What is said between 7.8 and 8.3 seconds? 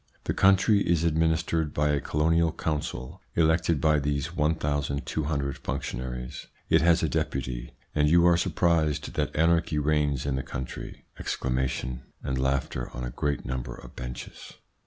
And you